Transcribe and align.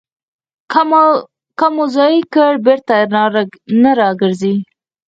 که 1.57 1.67
مو 1.75 1.83
ضایع 1.95 2.23
کړ، 2.33 2.51
بېرته 2.65 2.95
نه 3.81 3.91
راګرځي. 3.99 4.55